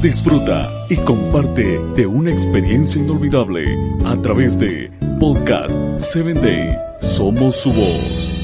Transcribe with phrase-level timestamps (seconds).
[0.00, 3.64] Disfruta y comparte de una experiencia inolvidable
[4.04, 6.78] a través de Podcast 7 Day.
[7.00, 8.36] Somos su voz.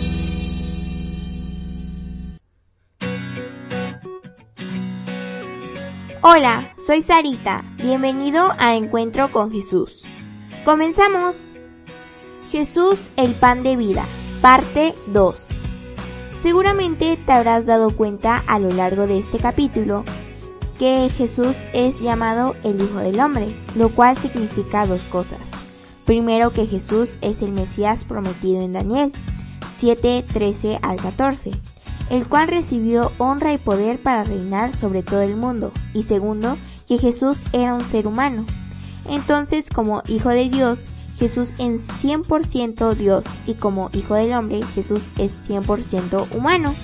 [6.23, 7.65] Hola, soy Sarita.
[7.77, 10.05] Bienvenido a Encuentro con Jesús.
[10.65, 11.37] Comenzamos.
[12.51, 14.05] Jesús, el pan de vida,
[14.41, 15.37] parte 2.
[16.43, 20.05] Seguramente te habrás dado cuenta a lo largo de este capítulo
[20.83, 23.47] que Jesús es llamado el Hijo del Hombre,
[23.77, 25.39] lo cual significa dos cosas.
[26.05, 29.13] Primero que Jesús es el Mesías prometido en Daniel
[29.79, 31.53] 7, 13 al 14
[32.11, 36.59] el cual recibió honra y poder para reinar sobre todo el mundo, y segundo,
[36.89, 38.45] que Jesús era un ser humano.
[39.09, 40.81] Entonces, como Hijo de Dios,
[41.17, 46.75] Jesús es 100% Dios, y como Hijo del Hombre, Jesús es 100% humano.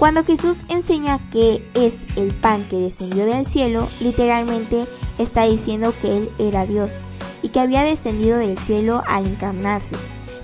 [0.00, 4.86] Cuando Jesús enseña que es el pan que descendió del cielo, literalmente
[5.18, 6.90] está diciendo que Él era Dios
[7.42, 9.94] y que había descendido del cielo al encarnarse.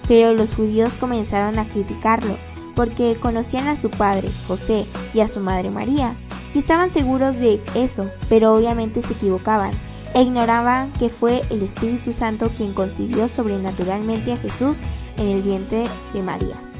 [0.06, 2.36] Pero los judíos comenzaron a criticarlo
[2.74, 4.84] porque conocían a su padre, José,
[5.14, 6.12] y a su madre María,
[6.54, 9.70] y estaban seguros de eso, pero obviamente se equivocaban
[10.12, 14.76] e ignoraban que fue el Espíritu Santo quien concibió sobrenaturalmente a Jesús
[15.16, 16.75] en el vientre de María.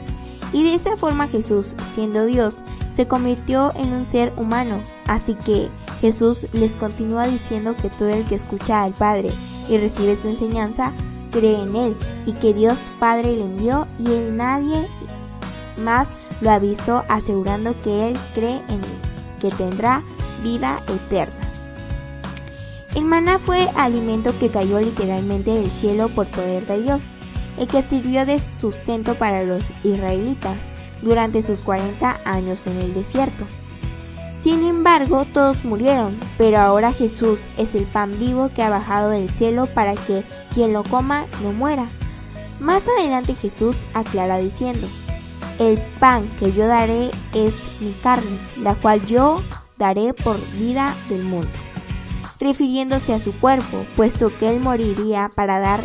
[0.53, 2.55] Y de esa forma Jesús, siendo Dios,
[2.95, 5.69] se convirtió en un ser humano, así que
[6.01, 9.31] Jesús les continúa diciendo que todo el que escucha al Padre
[9.69, 10.93] y recibe su enseñanza,
[11.31, 14.89] cree en Él, y que Dios Padre le envió y en nadie
[15.83, 16.09] más
[16.41, 18.99] lo avisó asegurando que él cree en él,
[19.41, 20.03] que tendrá
[20.43, 21.35] vida eterna.
[22.95, 27.03] El maná fue alimento que cayó literalmente del cielo por poder de Dios,
[27.59, 30.57] el que sirvió de sustento para los israelitas
[31.03, 33.45] durante sus 40 años en el desierto.
[34.43, 39.29] Sin embargo, todos murieron, pero ahora Jesús es el pan vivo que ha bajado del
[39.29, 40.23] cielo para que
[40.55, 41.89] quien lo coma no muera.
[42.61, 44.87] Más adelante Jesús aclara diciendo,
[45.59, 49.43] el pan que yo daré es mi carne, la cual yo
[49.79, 51.49] daré por vida del mundo,
[52.39, 55.81] refiriéndose a su cuerpo, puesto que él moriría para dar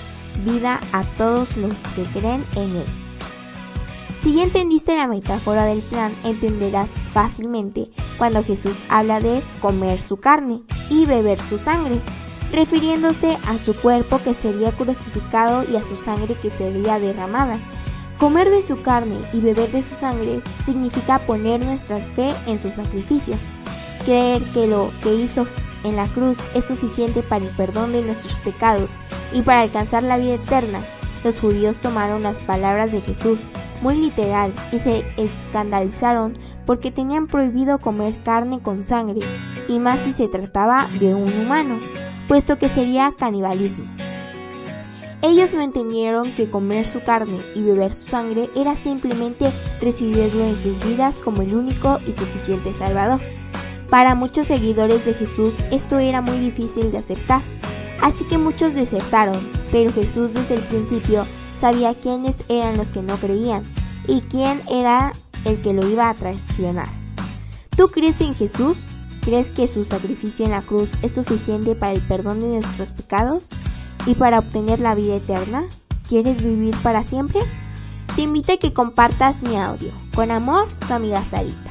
[0.46, 2.86] vida a todos los que creen en él.
[4.24, 10.18] Si ya entendiste la metáfora del plan, entenderás fácilmente cuando Jesús habla de comer su
[10.18, 12.00] carne y beber su sangre,
[12.52, 17.58] refiriéndose a su cuerpo que sería crucificado y a su sangre que sería derramada
[18.22, 22.70] Comer de su carne y beber de su sangre significa poner nuestra fe en su
[22.70, 23.34] sacrificio.
[24.06, 25.48] Creer que lo que hizo
[25.84, 28.90] en la cruz es suficiente para el perdón de nuestros pecados
[29.34, 30.80] y para alcanzar la vida eterna.
[31.24, 33.40] Los judíos tomaron las palabras de Jesús
[33.82, 39.20] muy literal y se escandalizaron porque tenían prohibido comer carne con sangre,
[39.68, 41.80] y más si se trataba de un humano,
[42.28, 43.86] puesto que sería canibalismo.
[45.24, 50.56] Ellos no entendieron que comer su carne y beber su sangre era simplemente recibirlo en
[50.56, 53.20] sus vidas como el único y suficiente Salvador.
[53.92, 57.42] Para muchos seguidores de Jesús esto era muy difícil de aceptar,
[58.02, 59.38] así que muchos desertaron,
[59.72, 61.28] pero Jesús desde el principio
[61.60, 63.62] sabía quiénes eran los que no creían
[64.08, 65.12] y quién era
[65.46, 66.88] el que lo iba a traicionar.
[67.78, 68.80] ¿Tú crees en Jesús?
[69.22, 73.48] ¿Crees que su sacrificio en la cruz es suficiente para el perdón de nuestros pecados?
[74.06, 75.66] y para obtener la vida eterna?
[76.08, 77.42] ¿Quieres vivir para siempre?
[78.16, 79.92] Te invito a que compartas mi audio.
[80.14, 81.71] Con amor, tu amiga Sarita.